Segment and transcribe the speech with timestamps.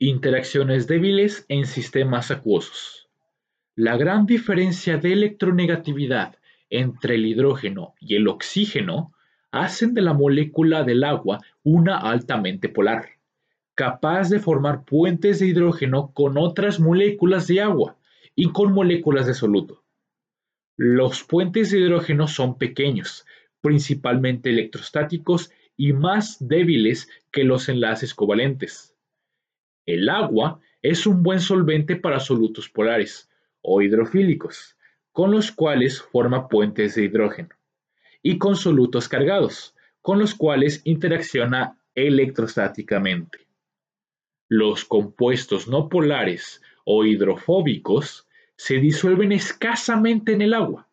[0.00, 3.08] Interacciones débiles en sistemas acuosos.
[3.74, 6.36] La gran diferencia de electronegatividad
[6.70, 9.12] entre el hidrógeno y el oxígeno
[9.50, 13.08] hacen de la molécula del agua una altamente polar,
[13.74, 17.96] capaz de formar puentes de hidrógeno con otras moléculas de agua
[18.36, 19.82] y con moléculas de soluto.
[20.76, 23.26] Los puentes de hidrógeno son pequeños,
[23.60, 28.94] principalmente electrostáticos y más débiles que los enlaces covalentes.
[29.88, 33.30] El agua es un buen solvente para solutos polares
[33.62, 34.76] o hidrofílicos,
[35.12, 37.48] con los cuales forma puentes de hidrógeno,
[38.22, 43.46] y con solutos cargados, con los cuales interacciona electrostáticamente.
[44.46, 50.86] Los compuestos no polares o hidrofóbicos se disuelven escasamente en el agua.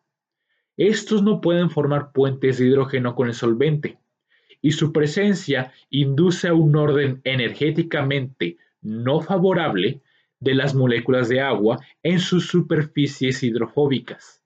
[0.78, 3.98] Estos no pueden formar puentes de hidrógeno con el solvente,
[4.62, 10.00] y su presencia induce a un orden energéticamente no favorable
[10.38, 14.44] de las moléculas de agua en sus superficies hidrofóbicas.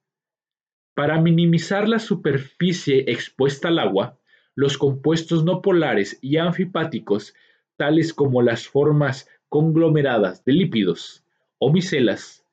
[0.94, 4.18] Para minimizar la superficie expuesta al agua,
[4.54, 7.34] los compuestos no polares y anfipáticos,
[7.76, 11.22] tales como las formas conglomeradas de lípidos
[11.58, 12.46] o micelas,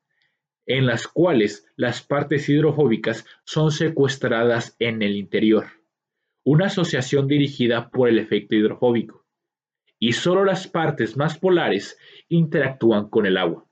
[0.66, 5.68] en las cuales las partes hidrofóbicas son secuestradas en el interior,
[6.44, 9.27] una asociación dirigida por el efecto hidrofóbico
[9.98, 13.66] y solo las partes más polares interactúan con el agua.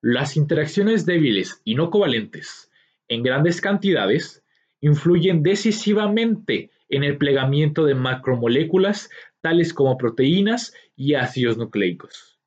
[0.00, 2.70] Las interacciones débiles y no covalentes
[3.08, 4.44] en grandes cantidades
[4.80, 12.38] influyen decisivamente en el plegamiento de macromoléculas tales como proteínas y ácidos nucleicos.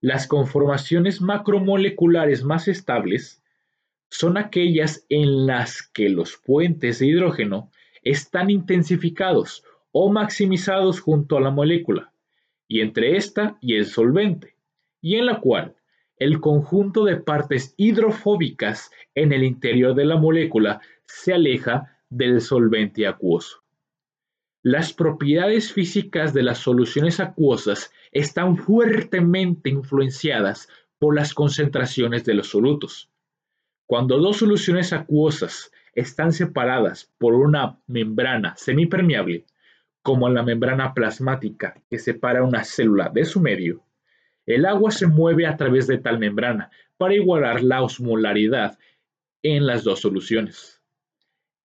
[0.00, 3.42] Las conformaciones macromoleculares más estables
[4.10, 7.70] son aquellas en las que los puentes de hidrógeno
[8.02, 12.12] están intensificados o maximizados junto a la molécula,
[12.66, 14.56] y entre esta y el solvente,
[15.00, 15.76] y en la cual
[16.16, 23.06] el conjunto de partes hidrofóbicas en el interior de la molécula se aleja del solvente
[23.06, 23.62] acuoso.
[24.62, 32.50] Las propiedades físicas de las soluciones acuosas están fuertemente influenciadas por las concentraciones de los
[32.50, 33.10] solutos.
[33.86, 39.44] Cuando dos soluciones acuosas están separadas por una membrana semipermeable,
[40.02, 43.84] como la membrana plasmática que separa una célula de su medio,
[44.46, 48.78] el agua se mueve a través de tal membrana para igualar la osmolaridad
[49.42, 50.80] en las dos soluciones.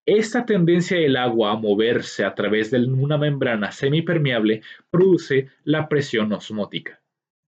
[0.06, 6.32] Esta tendencia del agua a moverse a través de una membrana semipermeable produce la presión
[6.32, 7.02] osmótica.